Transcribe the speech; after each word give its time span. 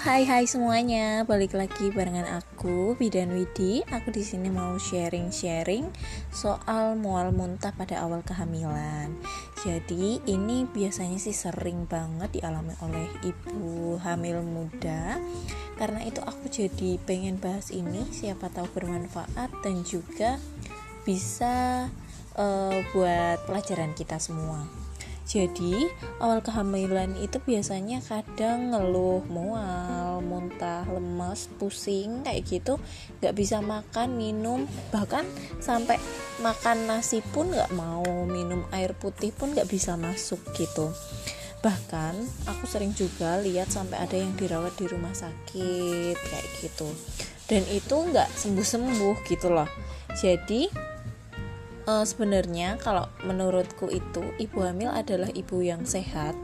hai 0.00 0.24
hai 0.24 0.48
semuanya, 0.48 1.28
balik 1.28 1.52
lagi 1.52 1.92
barengan 1.92 2.40
aku 2.40 2.96
Bidan 2.96 3.36
Widi. 3.36 3.84
Aku 3.84 4.08
di 4.08 4.24
sini 4.24 4.48
mau 4.48 4.80
sharing-sharing 4.80 5.92
soal 6.32 6.96
mual 6.96 7.36
muntah 7.36 7.68
pada 7.76 8.00
awal 8.00 8.24
kehamilan. 8.24 9.12
Jadi 9.60 10.24
ini 10.24 10.64
biasanya 10.64 11.20
sih 11.20 11.36
sering 11.36 11.84
banget 11.84 12.32
dialami 12.32 12.72
oleh 12.80 13.12
ibu 13.28 14.00
hamil 14.00 14.40
muda. 14.40 15.20
Karena 15.76 16.00
itu 16.08 16.24
aku 16.24 16.48
jadi 16.48 16.96
pengen 17.04 17.36
bahas 17.36 17.68
ini, 17.68 18.00
siapa 18.08 18.48
tahu 18.48 18.72
bermanfaat 18.72 19.52
dan 19.60 19.84
juga 19.84 20.40
bisa 21.04 21.92
uh, 22.40 22.78
buat 22.96 23.44
pelajaran 23.44 23.92
kita 23.92 24.16
semua. 24.16 24.79
Jadi 25.30 25.86
awal 26.18 26.42
kehamilan 26.42 27.14
itu 27.22 27.38
biasanya 27.38 28.02
kadang 28.02 28.74
ngeluh, 28.74 29.22
mual, 29.30 30.18
muntah, 30.26 30.82
lemes, 30.90 31.46
pusing 31.54 32.26
kayak 32.26 32.42
gitu, 32.50 32.82
nggak 33.22 33.38
bisa 33.38 33.62
makan, 33.62 34.18
minum, 34.18 34.66
bahkan 34.90 35.22
sampai 35.62 36.02
makan 36.42 36.90
nasi 36.90 37.22
pun 37.22 37.46
nggak 37.46 37.70
mau, 37.78 38.02
minum 38.26 38.66
air 38.74 38.90
putih 38.98 39.30
pun 39.30 39.54
nggak 39.54 39.70
bisa 39.70 39.94
masuk 39.94 40.42
gitu. 40.58 40.90
Bahkan 41.62 42.14
aku 42.50 42.66
sering 42.66 42.90
juga 42.98 43.38
lihat 43.38 43.70
sampai 43.70 44.02
ada 44.02 44.18
yang 44.18 44.34
dirawat 44.34 44.74
di 44.82 44.90
rumah 44.90 45.14
sakit 45.14 46.18
kayak 46.18 46.48
gitu. 46.58 46.90
Dan 47.46 47.62
itu 47.70 47.94
nggak 47.94 48.34
sembuh-sembuh 48.34 49.16
gitu 49.30 49.46
loh. 49.46 49.70
Jadi 50.10 50.90
uh, 51.90 52.04
sebenarnya 52.06 52.78
kalau 52.78 53.10
menurutku 53.26 53.90
itu 53.90 54.22
ibu 54.38 54.62
hamil 54.62 54.94
adalah 54.94 55.26
ibu 55.34 55.58
yang 55.58 55.82
sehat 55.82 56.38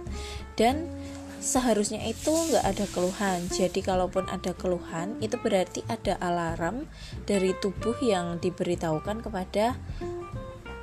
dan 0.59 0.91
seharusnya 1.39 2.03
itu 2.03 2.34
nggak 2.34 2.65
ada 2.67 2.87
keluhan. 2.91 3.47
Jadi 3.55 3.79
kalaupun 3.87 4.27
ada 4.27 4.51
keluhan 4.59 5.15
itu 5.23 5.39
berarti 5.39 5.87
ada 5.87 6.19
alarm 6.19 6.91
dari 7.23 7.55
tubuh 7.62 7.95
yang 8.03 8.43
diberitahukan 8.43 9.23
kepada 9.23 9.79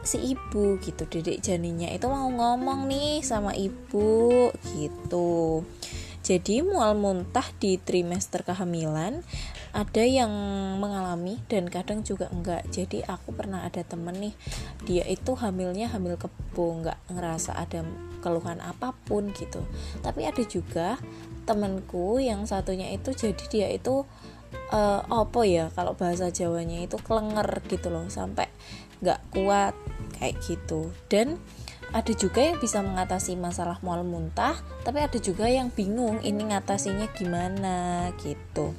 si 0.08 0.36
ibu 0.36 0.80
gitu. 0.80 1.04
Dedek 1.04 1.44
janinnya 1.44 1.92
itu 1.92 2.08
mau 2.08 2.32
ngomong 2.32 2.88
nih 2.88 3.20
sama 3.20 3.52
ibu 3.52 4.52
gitu. 4.72 5.68
Jadi 6.24 6.64
mual 6.64 6.96
muntah 6.96 7.44
di 7.60 7.76
trimester 7.76 8.48
kehamilan 8.48 9.20
ada 9.74 10.06
yang 10.06 10.30
mengalami 10.78 11.42
dan 11.50 11.66
kadang 11.66 12.06
juga 12.06 12.30
enggak. 12.30 12.70
Jadi 12.70 13.02
aku 13.02 13.34
pernah 13.34 13.66
ada 13.66 13.82
temen 13.82 14.14
nih 14.22 14.36
dia 14.86 15.04
itu 15.10 15.34
hamilnya 15.34 15.90
hamil 15.90 16.14
kebo 16.16 16.78
enggak 16.78 17.02
ngerasa 17.10 17.58
ada 17.58 17.82
keluhan 18.22 18.62
apa 18.62 18.94
pun 19.10 19.34
gitu. 19.34 19.66
Tapi 20.06 20.30
ada 20.30 20.46
juga 20.46 21.02
temenku 21.50 22.22
yang 22.22 22.46
satunya 22.46 22.94
itu 22.94 23.12
jadi 23.18 23.44
dia 23.50 23.68
itu 23.74 24.06
uh, 24.70 25.02
apa 25.10 25.42
ya 25.44 25.74
kalau 25.74 25.98
bahasa 25.98 26.30
Jawanya 26.30 26.86
itu 26.86 26.96
kelenger 27.02 27.50
gitu 27.66 27.90
loh 27.90 28.06
sampai 28.14 28.48
nggak 29.02 29.20
kuat 29.34 29.74
kayak 30.22 30.38
gitu. 30.46 30.94
Dan 31.10 31.42
ada 31.94 32.14
juga 32.18 32.42
yang 32.42 32.58
bisa 32.58 32.82
mengatasi 32.82 33.38
masalah 33.38 33.78
mual 33.86 34.02
muntah 34.02 34.58
tapi 34.82 35.00
ada 35.00 35.18
juga 35.22 35.46
yang 35.46 35.70
bingung 35.70 36.20
ini 36.26 36.50
ngatasinya 36.50 37.08
gimana 37.14 38.10
gitu 38.20 38.74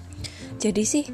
jadi 0.59 0.83
sih 0.83 1.07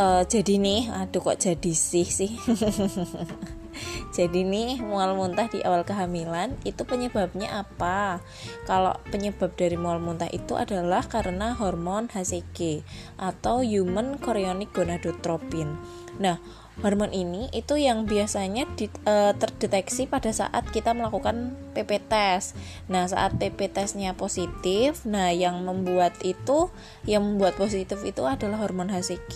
uh, 0.00 0.24
jadi 0.24 0.56
nih 0.56 0.88
aduh 0.90 1.20
kok 1.20 1.38
jadi 1.44 1.72
sih 1.76 2.08
sih 2.08 2.32
jadi 4.16 4.40
nih 4.46 4.78
mual 4.78 5.18
muntah 5.18 5.50
di 5.50 5.58
awal 5.66 5.82
kehamilan 5.82 6.54
itu 6.62 6.86
penyebabnya 6.86 7.66
apa? 7.66 8.22
Kalau 8.62 8.94
penyebab 9.10 9.58
dari 9.58 9.74
mual 9.74 9.98
muntah 9.98 10.30
itu 10.30 10.54
adalah 10.54 11.02
karena 11.10 11.50
hormon 11.58 12.06
HCG 12.06 12.86
atau 13.18 13.66
human 13.66 14.22
chorionic 14.22 14.70
gonadotropin. 14.70 15.74
Nah, 16.22 16.38
hormon 16.82 17.14
ini 17.14 17.46
itu 17.54 17.78
yang 17.78 18.08
biasanya 18.08 18.66
di, 18.74 18.90
e, 18.90 19.14
terdeteksi 19.38 20.10
pada 20.10 20.34
saat 20.34 20.66
kita 20.74 20.90
melakukan 20.90 21.54
PP 21.70 22.10
test. 22.10 22.58
Nah, 22.90 23.06
saat 23.06 23.38
PP 23.38 23.70
testnya 23.70 24.14
positif, 24.18 25.06
nah 25.06 25.30
yang 25.30 25.62
membuat 25.62 26.18
itu 26.26 26.70
yang 27.06 27.22
membuat 27.22 27.54
positif 27.54 28.02
itu 28.02 28.26
adalah 28.26 28.58
hormon 28.58 28.90
HCG. 28.90 29.34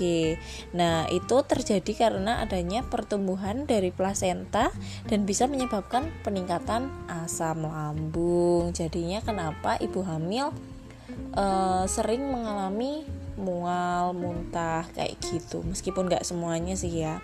Nah, 0.75 1.06
itu 1.15 1.37
terjadi 1.47 1.93
karena 1.94 2.43
adanya 2.43 2.82
pertumbuhan 2.82 3.70
dari 3.70 3.94
plasenta 3.94 4.75
dan 5.06 5.22
bisa 5.22 5.47
menyebabkan 5.47 6.10
peningkatan 6.26 6.91
asam 7.22 7.62
lambung. 7.62 8.75
Jadinya 8.75 9.22
kenapa 9.22 9.78
ibu 9.78 10.03
hamil 10.03 10.50
e, 11.38 11.44
sering 11.87 12.26
mengalami 12.34 13.06
mual, 13.38 14.12
muntah 14.12 14.84
kayak 14.93 15.16
gitu. 15.22 15.62
Meskipun 15.62 16.10
nggak 16.10 16.26
semuanya 16.26 16.75
sih 16.75 17.06
ya. 17.06 17.22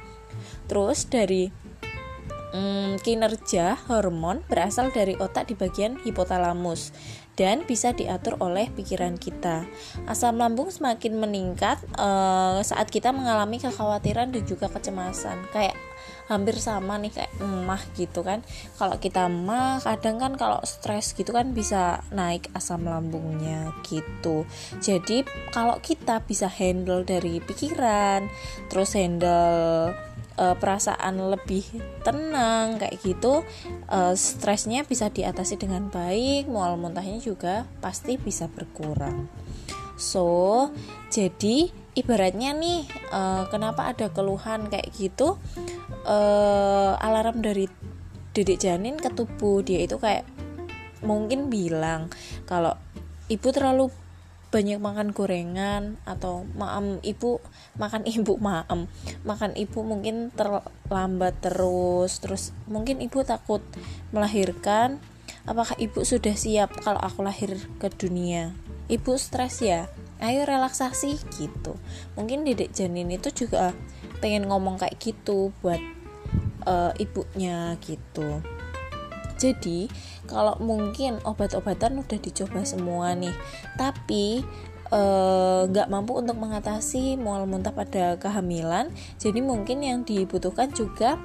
Terus 0.70 1.10
dari 1.10 1.50
hmm, 2.54 3.02
kinerja 3.02 3.76
hormon 3.91 4.47
berasal 4.47 4.94
dari 4.94 5.19
otak 5.19 5.50
di 5.50 5.54
bagian 5.58 5.98
hipotalamus 6.00 6.94
dan 7.34 7.66
bisa 7.66 7.91
diatur 7.91 8.38
oleh 8.38 8.70
pikiran 8.70 9.19
kita. 9.19 9.66
Asam 10.06 10.38
lambung 10.38 10.70
semakin 10.70 11.19
meningkat 11.19 11.82
uh, 11.98 12.62
saat 12.62 12.88
kita 12.94 13.10
mengalami 13.10 13.58
kekhawatiran 13.58 14.31
dan 14.31 14.42
juga 14.46 14.70
kecemasan. 14.70 15.42
Kayak 15.50 15.75
hampir 16.27 16.57
sama 16.57 16.97
nih 17.01 17.12
kayak 17.12 17.33
emah 17.41 17.83
gitu 17.97 18.25
kan. 18.25 18.41
Kalau 18.81 18.97
kita 18.97 19.29
emah 19.29 19.81
kadang 19.85 20.17
kan 20.17 20.33
kalau 20.41 20.61
stres 20.65 21.12
gitu 21.12 21.33
kan 21.37 21.53
bisa 21.53 22.01
naik 22.11 22.49
asam 22.57 22.85
lambungnya 22.89 23.73
gitu. 23.85 24.49
Jadi 24.81 25.25
kalau 25.53 25.77
kita 25.85 26.25
bisa 26.25 26.49
handle 26.49 27.05
dari 27.05 27.41
pikiran 27.45 28.27
terus 28.73 28.97
handle 28.97 29.93
uh, 30.39 30.55
perasaan 30.59 31.19
lebih 31.31 31.65
tenang 32.03 32.79
kayak 32.81 32.99
gitu 33.03 33.43
uh, 33.91 34.15
stresnya 34.17 34.83
bisa 34.87 35.11
diatasi 35.11 35.59
dengan 35.61 35.89
baik 35.91 36.51
mual 36.51 36.79
muntahnya 36.79 37.21
juga 37.21 37.69
pasti 37.79 38.19
bisa 38.19 38.51
berkurang. 38.51 39.29
So 39.95 40.71
jadi 41.12 41.84
ibaratnya 41.94 42.55
nih 42.55 42.87
uh, 43.15 43.47
kenapa 43.49 43.94
ada 43.94 44.10
keluhan 44.10 44.66
kayak 44.66 44.91
gitu? 44.94 45.38
Uh, 46.05 46.99
alarm 47.00 47.41
dari 47.41 47.71
dedek 48.34 48.60
janin 48.60 48.99
ke 48.99 49.09
tubuh 49.15 49.62
dia 49.62 49.87
itu 49.87 49.97
kayak 49.97 50.27
mungkin 51.06 51.49
bilang 51.49 52.10
kalau 52.44 52.75
ibu 53.31 53.49
terlalu 53.55 53.88
banyak 54.50 54.78
makan 54.78 55.10
gorengan 55.10 55.99
atau 56.06 56.47
maam 56.55 57.03
ibu 57.03 57.43
makan 57.75 58.06
ibu 58.15 58.38
maam 58.38 58.87
makan 59.26 59.55
ibu 59.59 59.82
mungkin 59.82 60.31
terlambat 60.34 61.43
terus 61.43 62.22
terus 62.22 62.50
mungkin 62.66 63.00
ibu 63.00 63.22
takut 63.22 63.62
melahirkan. 64.11 64.99
Apakah 65.44 65.76
ibu 65.76 66.09
sudah 66.09 66.32
siap 66.32 66.72
kalau 66.81 66.97
aku 67.05 67.21
lahir 67.21 67.61
ke 67.76 67.93
dunia? 67.93 68.56
Ibu 68.88 69.21
stres 69.21 69.61
ya 69.61 69.93
ayo 70.25 70.49
relaksasi 70.49 71.21
gitu. 71.37 71.77
Mungkin 72.17 72.49
dedek 72.49 72.73
janin 72.73 73.12
itu 73.12 73.29
juga 73.45 73.77
pengen 74.25 74.49
ngomong 74.49 74.81
kayak 74.81 74.97
gitu 74.97 75.53
buat 75.61 75.81
uh, 76.65 76.97
ibunya 76.97 77.77
gitu. 77.85 78.41
Jadi 79.37 79.91
kalau 80.25 80.57
mungkin 80.61 81.21
obat-obatan 81.23 82.01
udah 82.01 82.19
dicoba 82.19 82.65
semua 82.65 83.12
nih 83.12 83.35
tapi 83.77 84.41
eh, 84.89 85.61
nggak 85.69 85.89
uh, 85.89 85.93
mampu 85.93 86.17
untuk 86.17 86.37
mengatasi 86.41 87.21
mual 87.21 87.45
muntah 87.45 87.73
pada 87.77 88.17
kehamilan 88.17 88.89
jadi 89.21 89.41
mungkin 89.45 89.85
yang 89.85 90.01
dibutuhkan 90.03 90.73
juga 90.73 91.21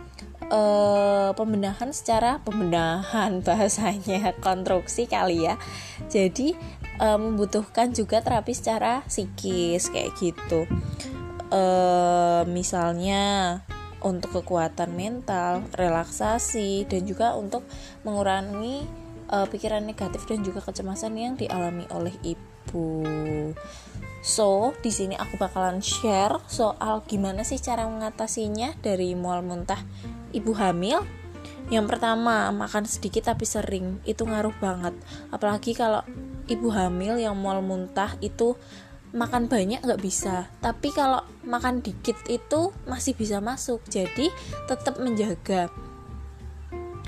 uh, 0.50 1.32
pembenahan 1.34 1.90
secara 1.94 2.44
pembenahan 2.44 3.40
bahasanya 3.46 4.34
konstruksi 4.44 5.10
kali 5.10 5.50
ya 5.50 5.56
jadi 6.12 6.57
uh, 7.01 7.18
membutuhkan 7.18 7.94
juga 7.94 8.22
terapi 8.22 8.54
secara 8.54 9.01
psikis 9.07 9.90
kayak 9.90 10.13
gitu 10.19 10.69
uh, 11.54 12.46
misalnya 12.46 13.62
untuk 14.00 14.40
kekuatan 14.40 14.96
mental, 14.96 15.68
relaksasi, 15.75 16.88
dan 16.88 17.04
juga 17.04 17.36
untuk 17.36 17.68
mengurangi 18.07 18.88
uh, 19.28 19.44
pikiran 19.48 19.84
negatif 19.84 20.24
dan 20.24 20.40
juga 20.40 20.63
kecemasan 20.63 21.19
yang 21.19 21.34
dialami 21.36 21.84
oleh 21.92 22.16
ibu. 22.24 23.04
So, 24.19 24.75
di 24.83 24.92
sini 24.92 25.16
aku 25.16 25.39
bakalan 25.39 25.80
share 25.80 26.44
soal 26.51 27.07
gimana 27.07 27.48
sih 27.48 27.60
cara 27.60 27.88
mengatasinya 27.88 28.75
dari 28.83 29.16
mual 29.16 29.39
muntah 29.42 29.80
ibu 30.36 30.51
hamil. 30.56 31.04
Yang 31.69 31.86
pertama, 31.95 32.50
makan 32.51 32.89
sedikit 32.89 33.30
tapi 33.31 33.45
sering 33.45 34.01
itu 34.04 34.25
ngaruh 34.25 34.57
banget. 34.60 34.98
Apalagi 35.31 35.71
kalau 35.77 36.04
ibu 36.50 36.68
hamil 36.74 37.21
yang 37.21 37.38
mual 37.38 37.62
muntah 37.62 38.18
itu 38.19 38.57
makan 39.10 39.50
banyak 39.50 39.81
nggak 39.81 40.01
bisa 40.01 40.45
tapi 40.62 40.94
kalau 40.94 41.25
makan 41.42 41.81
dikit 41.81 42.13
itu 42.30 42.69
masih 42.86 43.18
bisa 43.18 43.42
masuk 43.42 43.81
jadi 43.89 44.30
tetap 44.69 45.01
menjaga 45.01 45.74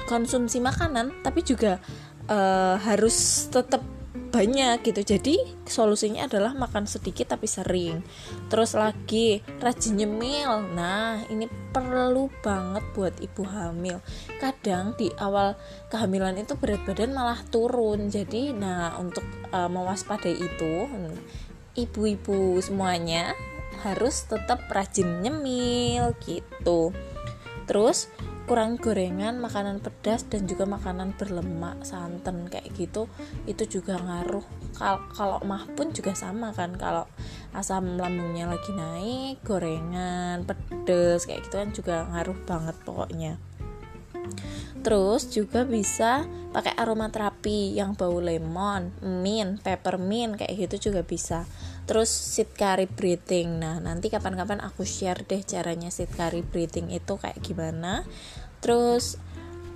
konsumsi 0.10 0.58
makanan 0.58 1.14
tapi 1.22 1.46
juga 1.46 1.78
uh, 2.26 2.82
harus 2.82 3.46
tetap 3.54 3.86
banyak 4.32 4.82
gitu. 4.88 5.04
Jadi 5.04 5.36
solusinya 5.68 6.26
adalah 6.26 6.56
makan 6.56 6.88
sedikit 6.88 7.36
tapi 7.36 7.46
sering. 7.46 8.00
Terus 8.48 8.74
lagi 8.74 9.44
rajin 9.60 10.00
nyemil. 10.00 10.72
Nah 10.72 11.22
ini 11.28 11.46
perlu 11.76 12.32
banget 12.40 12.82
buat 12.96 13.16
ibu 13.20 13.44
hamil. 13.44 14.00
Kadang 14.40 14.96
di 14.96 15.12
awal 15.20 15.60
kehamilan 15.92 16.40
itu 16.40 16.56
berat 16.56 16.82
badan 16.88 17.12
malah 17.12 17.44
turun. 17.52 18.08
Jadi 18.08 18.56
nah 18.56 18.96
untuk 18.98 19.28
uh, 19.52 19.68
mewaspadai 19.68 20.36
itu 20.40 20.88
ibu-ibu 21.76 22.60
semuanya 22.64 23.36
harus 23.84 24.24
tetap 24.26 24.64
rajin 24.72 25.22
nyemil 25.22 26.16
gitu. 26.24 26.96
Terus 27.68 28.08
kurang 28.50 28.82
gorengan 28.82 29.38
makanan 29.38 29.80
pedas 29.80 30.26
dan 30.28 30.50
juga 30.50 30.66
makanan 30.66 31.14
berlemak 31.16 31.86
santan 31.86 32.50
kayak 32.50 32.74
gitu 32.76 33.06
itu 33.46 33.80
juga 33.80 34.02
ngaruh. 34.02 34.44
Kal 34.76 35.02
kalau 35.14 35.40
mah 35.46 35.70
pun 35.78 35.94
juga 35.94 36.18
sama 36.18 36.52
kan 36.52 36.76
kalau 36.76 37.06
asam 37.54 37.96
lambungnya 37.96 38.50
lagi 38.50 38.72
naik 38.74 39.44
gorengan 39.46 40.44
pedas 40.44 41.28
kayak 41.30 41.48
gitu 41.48 41.56
kan 41.62 41.70
juga 41.72 41.96
ngaruh 42.12 42.40
banget 42.44 42.76
pokoknya. 42.84 43.34
Terus 44.82 45.30
juga 45.30 45.62
bisa 45.62 46.26
pakai 46.50 46.74
aromaterapi 46.74 47.78
yang 47.78 47.94
bau 47.94 48.18
lemon, 48.18 48.90
mint, 49.06 49.62
peppermint 49.62 50.42
kayak 50.42 50.68
gitu 50.68 50.90
juga 50.92 51.06
bisa 51.06 51.46
terus 51.92 52.08
sit 52.08 52.56
curry 52.56 52.88
breathing. 52.88 53.60
Nah 53.60 53.84
nanti 53.84 54.08
kapan-kapan 54.08 54.64
aku 54.64 54.88
share 54.88 55.28
deh 55.28 55.44
caranya 55.44 55.92
sit 55.92 56.08
curry 56.16 56.40
breathing 56.40 56.88
itu 56.88 57.20
kayak 57.20 57.44
gimana. 57.44 58.08
Terus 58.64 59.20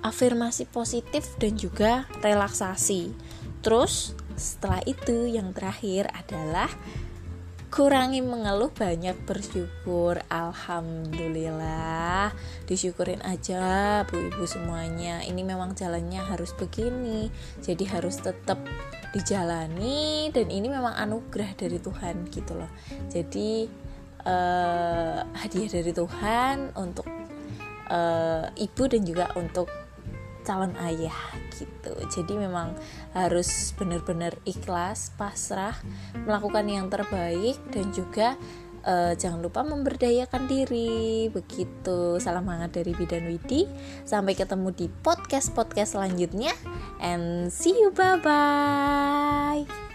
afirmasi 0.00 0.64
positif 0.64 1.36
dan 1.36 1.60
juga 1.60 2.08
relaksasi. 2.24 3.12
Terus 3.60 4.16
setelah 4.32 4.80
itu 4.88 5.28
yang 5.28 5.52
terakhir 5.52 6.08
adalah 6.16 6.72
kurangi 7.70 8.22
mengeluh 8.22 8.70
banyak 8.72 9.16
bersyukur. 9.26 10.18
Alhamdulillah. 10.30 12.32
Disyukurin 12.66 13.22
aja 13.22 14.04
bu 14.08 14.16
ibu 14.30 14.46
semuanya. 14.48 15.22
Ini 15.22 15.44
memang 15.44 15.74
jalannya 15.78 16.20
harus 16.22 16.52
begini. 16.54 17.30
Jadi 17.62 17.84
harus 17.88 18.16
tetap 18.22 18.58
dijalani. 19.14 20.30
Dan 20.34 20.50
ini 20.50 20.68
memang 20.70 20.94
anugerah 20.94 21.54
dari 21.54 21.78
Tuhan 21.78 22.26
gitu 22.32 22.54
loh. 22.58 22.70
Jadi 23.12 23.68
uh, 24.26 25.22
hadiah 25.34 25.70
dari 25.70 25.92
Tuhan 25.94 26.70
untuk 26.74 27.06
uh, 27.90 28.50
ibu 28.58 28.82
dan 28.90 29.02
juga 29.06 29.30
untuk 29.38 29.85
calon 30.46 30.72
ayah 30.86 31.18
gitu. 31.58 31.92
Jadi 32.06 32.38
memang 32.38 32.78
harus 33.10 33.74
benar-benar 33.74 34.38
ikhlas 34.46 35.10
pasrah 35.18 35.74
melakukan 36.22 36.70
yang 36.70 36.86
terbaik 36.86 37.58
dan 37.74 37.90
juga 37.90 38.38
uh, 38.86 39.12
jangan 39.18 39.42
lupa 39.42 39.66
memberdayakan 39.66 40.46
diri. 40.46 41.26
Begitu. 41.28 42.22
Salam 42.22 42.46
hangat 42.46 42.78
dari 42.78 42.94
Bidan 42.94 43.26
Widi. 43.26 43.66
Sampai 44.06 44.38
ketemu 44.38 44.70
di 44.70 44.86
podcast 45.02 45.50
podcast 45.52 45.98
selanjutnya. 45.98 46.54
And 47.02 47.50
see 47.50 47.74
you. 47.74 47.90
Bye 47.90 48.22
bye 48.22 49.85